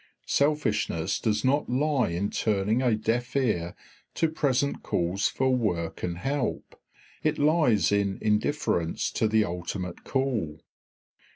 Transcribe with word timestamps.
Selfishness 0.25 1.19
does 1.19 1.45
not 1.45 1.69
lie 1.69 2.09
in 2.09 2.31
turning 2.31 2.81
a 2.81 2.95
deaf 2.95 3.35
ear 3.35 3.75
to 4.15 4.29
present 4.29 4.81
calls 4.81 5.27
for 5.27 5.55
work 5.55 6.01
and 6.01 6.17
help; 6.17 6.75
it 7.21 7.37
lies 7.37 7.91
in 7.91 8.17
indifference 8.19 9.11
to 9.11 9.27
the 9.27 9.45
ultimate 9.45 10.03
call. 10.03 10.59